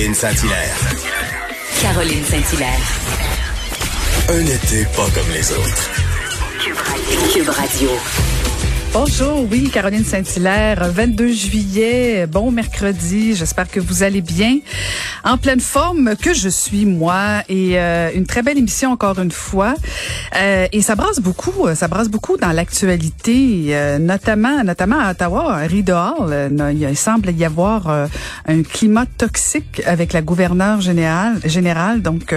[0.00, 0.76] Caroline Saint-Hilaire.
[1.82, 2.80] Caroline Saint-Hilaire.
[4.30, 5.90] Un été pas comme les autres.
[7.34, 7.90] Cube Radio.
[8.94, 14.60] Bonjour, oui, Caroline Saint-Hilaire, 22 juillet, bon mercredi, j'espère que vous allez bien,
[15.24, 19.30] en pleine forme que je suis moi, et euh, une très belle émission encore une
[19.30, 19.74] fois,
[20.36, 25.54] euh, et ça brasse beaucoup, ça brasse beaucoup dans l'actualité, euh, notamment, notamment à Ottawa,
[25.54, 28.08] à Rideau Hall, il semble y avoir
[28.46, 32.02] un climat toxique avec la gouverneure générale, générale.
[32.02, 32.34] Donc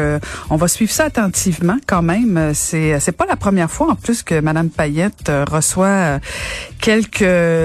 [0.49, 4.23] on va suivre ça attentivement quand même, c'est c'est pas la première fois en plus
[4.23, 6.19] que Madame Payette reçoit
[6.79, 7.23] quelques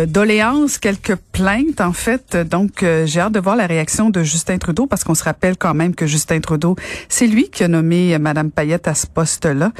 [0.09, 2.37] doléances, quelques plaintes en fait.
[2.37, 5.57] Donc euh, j'ai hâte de voir la réaction de Justin Trudeau parce qu'on se rappelle
[5.57, 6.77] quand même que Justin Trudeau,
[7.09, 9.73] c'est lui qui a nommé Madame Payette à ce poste-là.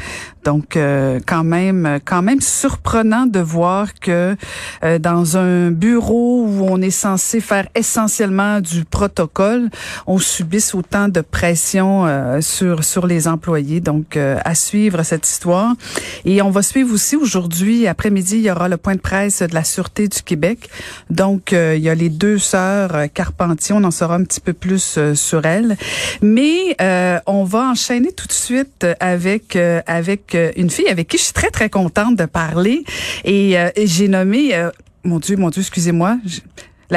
[0.45, 4.37] Donc euh, quand même quand même surprenant de voir que
[4.85, 9.69] euh, dans un bureau où on est censé faire essentiellement du protocole,
[10.07, 12.07] on subisse autant de pression
[12.41, 13.81] sur sur les employés.
[13.81, 15.75] Donc à suivre cette histoire
[16.25, 19.55] et on va suivre aussi aujourd'hui après-midi, il y aura le point de presse de
[19.55, 20.71] la Sûreté du Québec.
[21.11, 23.75] Donc, euh, il y a les deux sœurs euh, Carpentier.
[23.77, 25.77] On en saura un petit peu plus euh, sur elles.
[26.23, 26.77] Mais
[27.27, 31.51] on va enchaîner tout de suite avec avec une fille avec qui je suis très,
[31.51, 32.85] très contente de parler.
[33.25, 34.53] Et, j'ai nommé...
[35.05, 36.19] mon Dieu, mon Dieu, excusez-moi.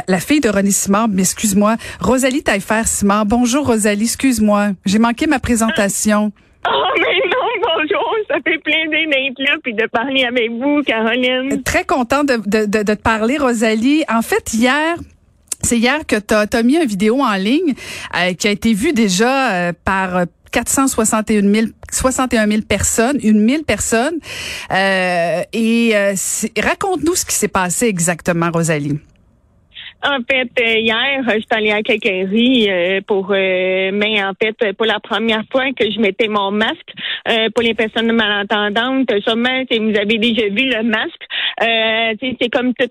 [0.08, 3.26] La, fille de René Simard, mais excuse-moi, Rosalie Taillefer-Simard.
[3.26, 4.70] Bonjour Rosalie, excuse-moi.
[4.86, 6.32] J'ai manqué ma présentation.
[6.64, 8.16] Oh, mais non, bonjour.
[8.30, 11.64] Ça fait plaisir d'être là puis de parler avec vous, Caroline.
[11.64, 14.04] Très contente de, de, de, te parler, Rosalie.
[14.08, 14.96] En fait, hier,
[15.64, 17.74] c'est hier que tu as, mis une vidéo en ligne
[18.16, 23.64] euh, qui a été vue déjà euh, par 461 000, 61 000 personnes, une mille
[23.64, 24.20] personnes.
[24.72, 25.94] Euh, et
[26.60, 29.00] raconte-nous ce qui s'est passé exactement, Rosalie.
[30.04, 34.74] En fait, euh, hier, je suis allée à Cacarie euh, pour, euh, mais en fait,
[34.74, 36.92] pour la première fois que je mettais mon masque
[37.54, 39.12] pour les personnes malentendantes.
[39.24, 41.22] Sûrement, vous avez déjà vu le masque.
[41.60, 42.90] c'est comme tout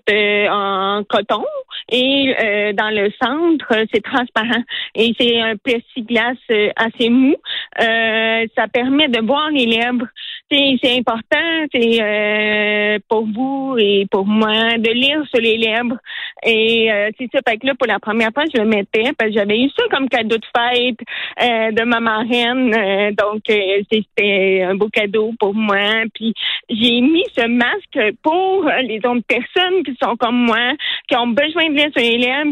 [0.49, 1.43] en coton
[1.89, 4.63] et dans le centre, c'est transparent
[4.95, 6.35] et c'est un plexiglas
[6.75, 7.35] assez mou.
[7.77, 10.07] ça permet de voir les lèvres.
[10.51, 11.37] C'est important,
[11.73, 15.97] c'est pour vous et pour moi de lire sur les lèvres
[16.43, 17.39] et euh, c'est ça.
[17.47, 19.83] Fait que là, pour la première fois, je le mettais parce que j'avais eu ça
[19.91, 20.99] comme cadeau de fête
[21.41, 22.73] euh, de ma marraine.
[22.73, 23.43] Euh, donc,
[23.91, 26.03] c'était un beau cadeau pour moi.
[26.13, 26.33] Puis,
[26.69, 30.73] j'ai mis ce masque pour les autres personnes qui sont comme moi,
[31.07, 31.69] qui ont besoin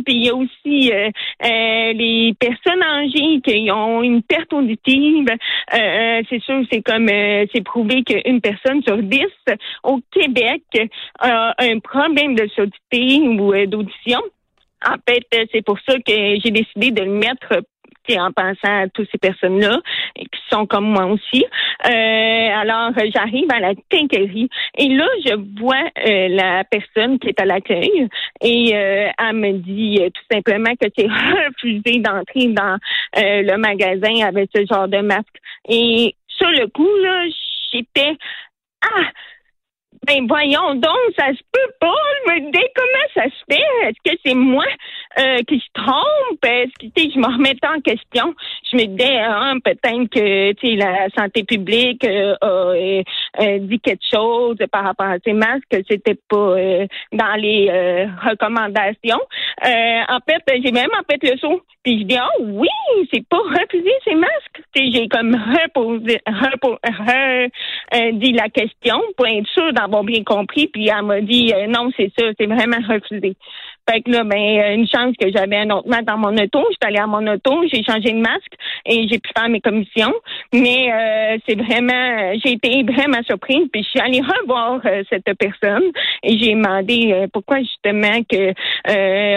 [0.06, 0.92] Puis, il y a aussi
[1.94, 5.28] les personnes âgées qui ont une perte auditive.
[5.72, 9.28] c'est sûr, c'est comme, c'est prouvé qu'une personne sur dix
[9.84, 10.64] au Québec
[11.20, 14.22] a un problème de surdité ou d'audition.
[14.86, 16.14] En fait, euh, c'est pour ça que
[16.44, 17.62] j'ai décidé de le mettre
[18.18, 19.80] en pensant à toutes ces personnes-là
[20.16, 21.46] qui sont comme moi aussi.
[21.86, 27.40] Euh, alors, j'arrive à la quincaillerie et là, je vois euh, la personne qui est
[27.40, 28.08] à l'accueil
[28.42, 31.08] et elle me dit tout simplement que c'est
[31.48, 32.78] refusé d'entrer dans
[33.16, 35.38] le magasin avec ce genre de masque.
[35.68, 37.26] Et sur le coup, là,
[37.72, 38.16] j'étais
[38.82, 39.10] ah
[40.08, 41.94] ben voyons donc, ça se peut pas.
[42.28, 43.88] Me dis comment ça se fait?
[43.88, 44.66] Est-ce que c'est moi?
[45.18, 46.42] Euh, qui se trompe?
[46.42, 48.34] Que je me remettais en question?
[48.72, 54.58] Je me disais hein, peut-être que la santé publique euh, a euh, dit quelque chose
[54.72, 56.56] par rapport à ces masques, que c'était pas
[57.12, 59.22] dans les recommandations.
[59.64, 61.62] en fait, j'ai même en fait le saut.
[61.84, 62.68] Puis je dis oh oui,
[63.12, 64.62] c'est pas refuser ces masques.
[64.76, 66.20] J'ai comme reposé,
[68.14, 70.68] dit la question pour être sûr d'avoir bien compris.
[70.68, 73.36] Puis elle m'a dit euh, non, c'est ça, c'est vraiment refusé.
[73.90, 76.64] Fait que là, ben, euh, une chance que j'avais un autre masque dans mon auto.
[76.70, 78.54] Je suis allée à mon auto, j'ai changé de masque
[78.86, 80.14] et j'ai pu faire mes commissions.
[80.54, 83.68] Mais euh, c'est vraiment, j'ai été vraiment surprise.
[83.72, 85.84] Puis je suis allée revoir cette personne
[86.24, 88.54] et j'ai demandé pourquoi justement que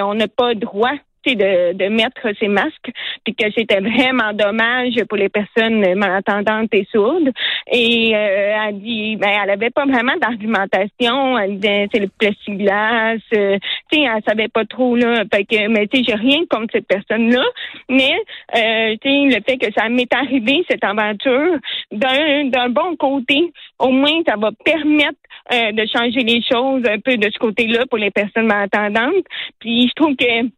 [0.03, 2.91] on n'a pas droit de, de mettre ces masques,
[3.25, 7.31] puis que c'était vraiment dommage pour les personnes malentendantes et sourdes.
[7.71, 11.39] Et euh, elle dit, ben, elle avait pas vraiment d'argumentation.
[11.39, 13.17] Elle disait, c'est le plexiglas.
[13.35, 13.59] Euh,
[13.91, 15.25] tu sais, elle savait pas trop là.
[15.33, 17.45] Fait que, mais tu sais, j'ai rien contre cette personne-là.
[17.89, 18.15] Mais
[18.57, 21.59] euh, tu sais, le fait que ça m'est arrivé cette aventure,
[21.91, 25.19] d'un d'un bon côté, au moins ça va permettre
[25.53, 29.25] euh, de changer les choses un peu de ce côté-là pour les personnes malentendantes.
[29.59, 30.49] Puis je trouve que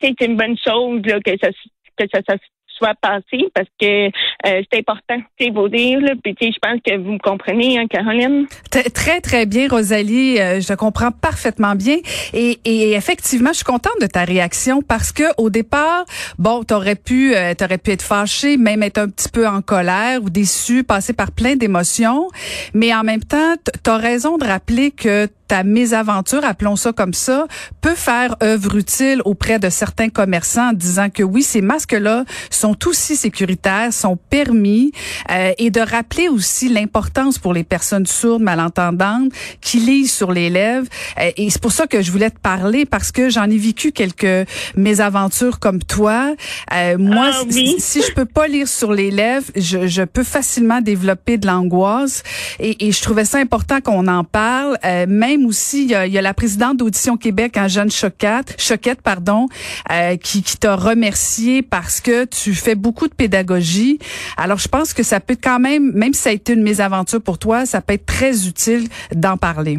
[0.00, 1.48] c'est une bonne chose là, que ça
[1.96, 2.36] que ça,
[2.76, 4.10] soit passé parce que euh,
[4.42, 6.00] c'est important, c'est vous dire.
[6.00, 8.46] Là, puis je pense que vous me comprenez, hein, Caroline?
[8.70, 10.40] Très très bien, Rosalie.
[10.40, 11.98] Euh, je comprends parfaitement bien.
[12.32, 16.04] Et, et, effectivement, je suis contente de ta réaction parce que au départ,
[16.38, 20.22] bon, t'aurais pu, euh, t'aurais pu être fâché, même être un petit peu en colère
[20.22, 22.28] ou déçu, passer par plein d'émotions.
[22.74, 27.46] Mais en même temps, t'as raison de rappeler que ta mésaventure, appelons ça comme ça,
[27.80, 32.76] peut faire œuvre utile auprès de certains commerçants en disant que oui, ces masques-là sont
[32.86, 34.92] aussi sécuritaires, sont permis,
[35.30, 40.50] euh, et de rappeler aussi l'importance pour les personnes sourdes, malentendantes, qui lisent sur les
[40.50, 40.86] lèvres.
[41.20, 43.92] Euh, et c'est pour ça que je voulais te parler parce que j'en ai vécu
[43.92, 46.34] quelques mésaventures comme toi.
[46.72, 47.76] Euh, moi, ah, oui.
[47.78, 51.46] si, si je peux pas lire sur les lèvres, je, je peux facilement développer de
[51.46, 52.22] l'angoisse.
[52.58, 56.12] Et, et, je trouvais ça important qu'on en parle, même aussi, il y a, il
[56.12, 59.48] y a la présidente d'Audition Québec, un jeune Choquette, Choquette pardon,
[59.90, 63.98] euh, qui, qui t'a remercié parce que tu fais beaucoup de pédagogie.
[64.36, 67.20] Alors, je pense que ça peut quand même, même si ça a été une mésaventure
[67.20, 69.78] pour toi, ça peut être très utile d'en parler.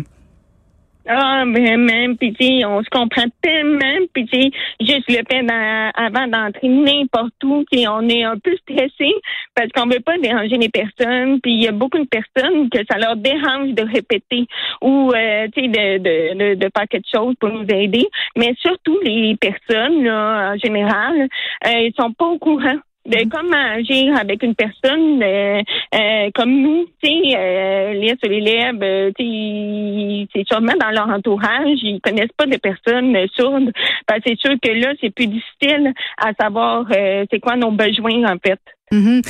[1.08, 5.46] Ah, même, puis tu on se comprend tellement, puis tu juste le fait
[5.94, 9.14] avant d'entrer n'importe où, tu on est un peu stressé
[9.54, 12.80] parce qu'on veut pas déranger les personnes, puis il y a beaucoup de personnes que
[12.90, 14.48] ça leur dérange de répéter
[14.82, 19.00] ou euh, tu sais de, de, de, faire quelque chose pour nous aider, mais surtout
[19.04, 21.28] les personnes là, en général,
[21.68, 23.30] euh, ils sont pas au courant de mm-hmm.
[23.30, 25.62] comment agir avec une personne euh,
[25.94, 30.74] euh, comme nous, tu sais, euh, lire sur les lèvres, euh, tu sais, c'est sûrement
[30.80, 33.72] dans leur entourage, ils connaissent pas de personnes sourdes.
[34.08, 38.38] Ben, c'est sûr que là, c'est plus difficile à savoir c'est quoi nos besoins en
[38.46, 38.60] fait.
[38.92, 39.22] Mhm.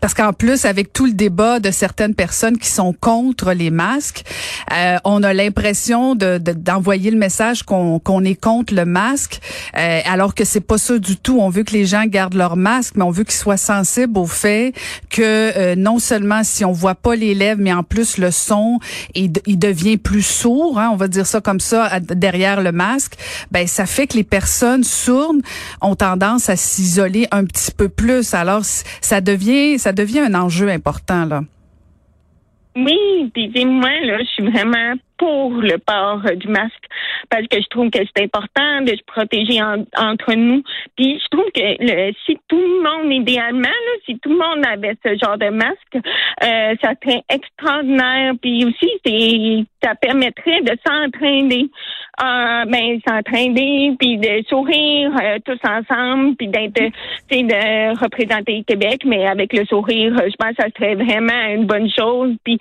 [0.00, 4.24] Parce qu'en plus, avec tout le débat de certaines personnes qui sont contre les masques,
[4.72, 9.40] euh, on a l'impression de, d'envoyer le message qu'on, qu'on est contre le masque,
[9.76, 11.38] euh, alors que c'est pas ça du tout.
[11.40, 14.26] On veut que les gens gardent leur masque, mais on veut qu'ils soient sensibles au
[14.26, 14.72] fait
[15.08, 18.80] que euh, non seulement si on voit pas les lèvres, mais en plus le son,
[19.14, 20.80] il, il devient plus sourd.
[20.80, 23.14] Hein, on va dire ça comme ça derrière le masque.
[23.52, 25.42] Ben ça fait que les personnes sourdes
[25.80, 28.34] ont tendance à s'isoler un petit peu plus.
[28.34, 28.64] Alors
[29.00, 31.42] ça devient, ça devient un enjeu important, là.
[32.76, 36.86] Oui, puis moi, là, je suis vraiment pour le port euh, du masque
[37.30, 40.62] parce que je trouve que c'est important de se protéger entre nous.
[40.96, 43.68] Puis je trouve que le, si tout le monde, idéalement,
[44.04, 48.34] si tout le monde avait ce genre de masque, euh, ça serait extraordinaire.
[48.40, 51.68] Puis aussi, c'est ça permettrait de s'entraîner,
[52.22, 56.74] euh, ben s'entraîner, puis de sourire euh, tous ensemble, puis d'être,
[57.30, 61.90] de représenter Québec, mais avec le sourire, je pense que ça serait vraiment une bonne
[61.90, 62.34] chose.
[62.42, 62.58] Puis,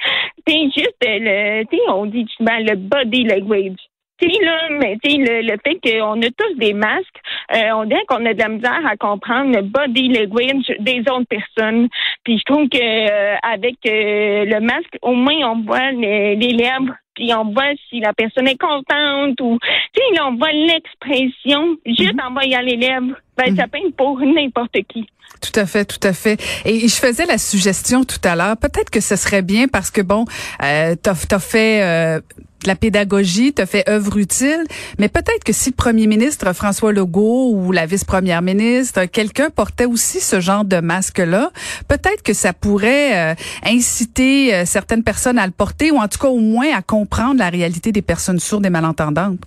[0.48, 3.78] c'est juste le, tu on dit ben, le body language.
[4.18, 7.20] Tu là, mais tu le, le fait qu'on a tous des masques,
[7.54, 11.28] euh, on dirait qu'on a de la misère à comprendre le body language des autres
[11.28, 11.90] personnes.
[12.24, 16.96] Puis je trouve que euh, avec euh, le masque, au moins on voit les lèvres,
[17.16, 19.58] puis on voit si la personne est contente ou
[19.94, 22.28] tu sais, on voit l'expression juste mhm.
[22.28, 23.16] en voyant les lèvres.
[23.38, 23.70] Ben, ça mhm.
[23.70, 25.08] peint pour n'importe qui.
[25.42, 26.42] Tout à fait, tout à fait.
[26.66, 30.02] Et je faisais la suggestion tout à l'heure, peut-être que ce serait bien parce que
[30.02, 30.26] bon,
[30.64, 32.22] euh, t'as as fait euh,
[32.68, 34.64] la pédagogie, t'as fait œuvre utile,
[35.00, 39.86] mais peut-être que si le premier ministre François Legault ou la vice-première ministre, quelqu'un portait
[39.86, 41.52] aussi ce genre de masque-là,
[41.88, 43.36] peut-être que ça pourrait euh,
[43.66, 47.40] inciter euh, certaines personnes à le porter ou en tout cas au moins à comprendre
[47.40, 49.40] la réalité des personnes sourdes et malentendantes.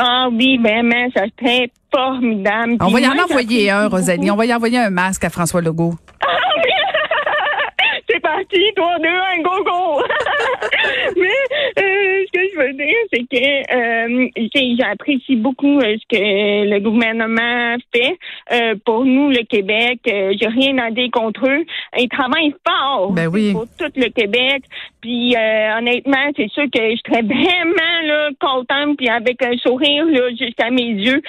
[0.00, 2.76] Ah oui, vraiment, ça serait formidable.
[2.80, 4.30] On va y en envoyer un, Rosalie.
[4.30, 5.94] On va y envoyer un masque à François Legault.
[6.24, 6.26] Ah,
[8.08, 10.02] C'est parti, toi deux, un go go.
[11.16, 11.82] Mais
[12.58, 18.18] veux dire, c'est que euh, j'apprécie beaucoup euh, ce que le gouvernement fait
[18.52, 20.00] euh, pour nous, le Québec.
[20.04, 21.64] J'ai rien à dire contre eux.
[21.98, 23.52] Ils travaillent fort ben oui.
[23.52, 24.64] pour tout le Québec.
[25.00, 30.30] Puis honnêtement, c'est sûr que je serais vraiment là, contente puis avec un sourire là,
[30.30, 31.22] jusqu'à mes yeux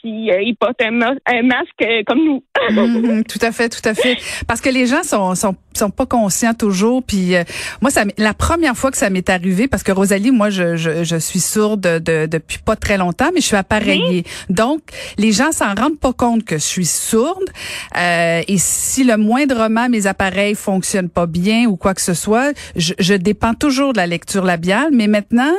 [0.00, 2.42] si ils portent un, masque comme nous.
[2.70, 3.24] Mm-hmm.
[3.28, 4.16] tout à fait, tout à fait.
[4.46, 7.02] Parce que les gens sont, sont, sont pas conscients toujours.
[7.02, 7.34] Puis
[7.80, 11.04] moi, ça, la première fois que ça m'est arrivé, parce que Rosalie, moi, je, je,
[11.04, 14.24] je suis sourde de, depuis pas très longtemps, mais je suis appareillée.
[14.48, 14.80] Donc,
[15.16, 17.48] les gens s'en rendent pas compte que je suis sourde.
[17.96, 22.52] Euh, et si le moindrement mes appareils fonctionnent pas bien ou quoi que ce soit,
[22.78, 24.88] je, je dépends toujours de la lecture labiale.
[24.92, 25.52] Mais maintenant,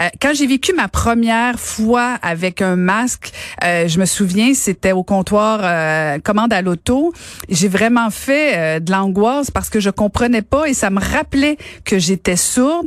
[0.00, 3.32] euh, quand j'ai vécu ma première fois avec un masque,
[3.64, 7.12] euh, je me souviens, c'était au comptoir euh, commande à l'auto.
[7.48, 11.56] J'ai vraiment fait euh, de l'angoisse parce que je comprenais pas et ça me rappelait
[11.84, 12.86] que j'étais sourde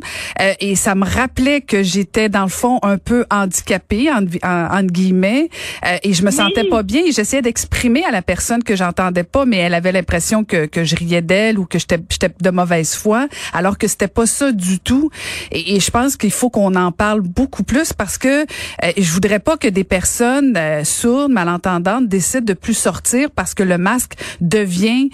[0.59, 5.49] et ça me rappelait que j'étais dans le fond un peu handicapée, en, en, guillemets,
[5.85, 7.01] euh, et je me sentais pas bien.
[7.05, 10.83] Et j'essayais d'exprimer à la personne que j'entendais pas, mais elle avait l'impression que, que
[10.83, 11.99] je riais d'elle ou que j'étais
[12.39, 15.09] de mauvaise foi, alors que c'était pas ça du tout.
[15.51, 19.39] Et, je pense qu'il faut qu'on en parle beaucoup plus parce que euh, je voudrais
[19.39, 24.13] pas que des personnes euh, sourdes, malentendantes décident de plus sortir parce que le masque
[24.41, 25.09] devient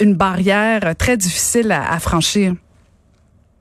[0.00, 2.54] une barrière très difficile à franchir.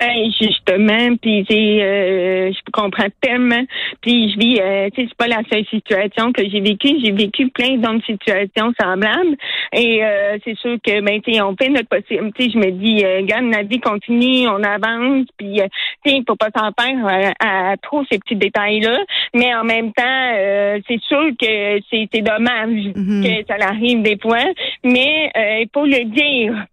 [0.01, 3.63] Ben, justement, puis euh, je comprends tellement.
[4.01, 6.97] Puis je vis, euh, tu sais, c'est pas la seule situation que j'ai vécue.
[7.03, 9.37] J'ai vécu plein d'autres situations semblables.
[9.73, 12.31] Et euh, c'est sûr que, ben, tu sais, on fait notre possible.
[12.33, 15.27] Tu sais, je me dis, euh, regarde, la vie continue, on avance.
[15.37, 15.67] Puis, euh,
[16.03, 18.97] tu sais, il faut pas s'en faire à, trop ces petits détails-là.
[19.35, 23.23] Mais en même temps, c'est sûr que c'est dommage mm-hmm.
[23.23, 24.43] que ça arrive des fois.
[24.83, 26.65] Mais il faut le dire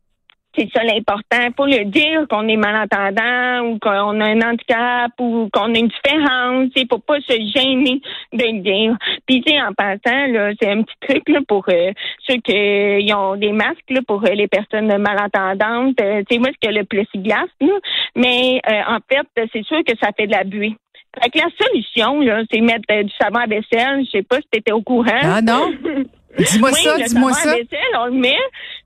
[0.57, 1.43] c'est ça l'important.
[1.43, 5.79] Il faut le dire qu'on est malentendant ou qu'on a un handicap ou qu'on a
[5.79, 6.71] une différence.
[6.75, 8.01] Il faut pas se gêner
[8.33, 8.97] de le dire.
[9.27, 11.93] Puis, en passant, là, c'est un petit truc là, pour euh,
[12.27, 16.01] ceux qui ont des masques là, pour euh, les personnes malentendantes.
[16.01, 17.75] Euh, tu sais, moi, c'est que le plexiglas, là.
[18.17, 20.75] Mais en fait, c'est sûr que ça fait de la buée.
[21.23, 24.05] Fait que la solution, là, c'est mettre du savon à vaisselle.
[24.05, 25.21] Je sais pas si tu étais au courant.
[25.23, 25.73] Ah non?
[26.39, 27.53] Dis-moi ça, dis-moi ça.
[27.53, 28.37] Vaisselle, on le met,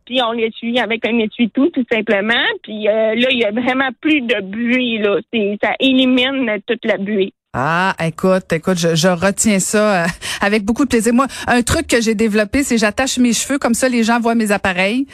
[0.07, 2.45] puis on l'essuie avec un essuie-tout, tout simplement.
[2.63, 5.19] Puis euh, là, il y a vraiment plus de buée, là.
[5.63, 7.33] Ça élimine toute la buée.
[7.55, 10.07] Ah, écoute, écoute, je, retiens ça euh,
[10.41, 11.13] avec beaucoup de plaisir.
[11.13, 14.35] Moi, un truc que j'ai développé, c'est j'attache mes cheveux comme ça, les gens voient
[14.35, 15.07] mes appareils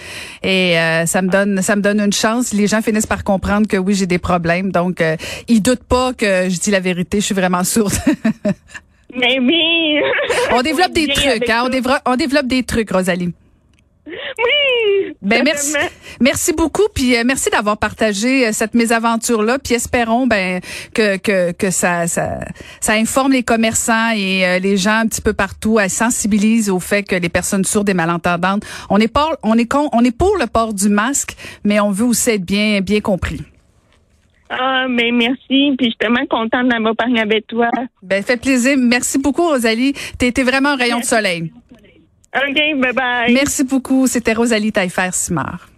[0.45, 2.54] et euh, ça me donne, ça me donne une chance.
[2.54, 5.02] Les gens finissent par comprendre que oui, j'ai des problèmes, donc
[5.49, 7.18] ils doutent pas que je dis la vérité.
[7.18, 7.95] Je suis vraiment sourde.
[9.18, 10.02] Mais.
[10.52, 11.62] On développe des trucs, hein?
[11.66, 13.32] On développe, on développe des trucs, Rosalie.
[14.06, 15.14] Oui.
[15.20, 15.75] Ben merci,
[16.20, 20.60] merci beaucoup, puis euh, merci d'avoir partagé euh, cette mésaventure là, puis espérons ben
[20.94, 22.38] que que que ça ça
[22.80, 26.78] ça informe les commerçants et euh, les gens un petit peu partout, à sensibilise au
[26.78, 30.16] fait que les personnes sourdes et malentendantes, on est pas on est con, on est
[30.16, 33.42] pour le port du masque, mais on veut aussi être bien bien compris.
[34.50, 35.74] Ah, mais merci.
[35.76, 37.70] Puis je suis tellement contente d'avoir parlé avec toi.
[38.02, 38.76] Ben, fait plaisir.
[38.78, 39.92] Merci beaucoup, Rosalie.
[40.18, 41.52] Tu été vraiment un rayon de soleil.
[42.34, 43.32] OK, bye bye.
[43.32, 44.06] Merci beaucoup.
[44.06, 45.68] C'était Rosalie Taillefer-Simard.